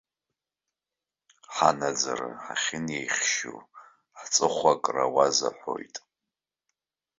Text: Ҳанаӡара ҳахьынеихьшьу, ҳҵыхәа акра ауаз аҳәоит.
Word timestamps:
Ҳанаӡара 1.55 2.29
ҳахьынеихьшьу, 2.43 3.59
ҳҵыхәа 4.19 4.71
акра 4.77 5.03
ауаз 5.09 5.37
аҳәоит. 5.49 5.95